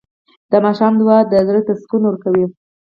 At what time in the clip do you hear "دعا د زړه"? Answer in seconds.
0.99-1.61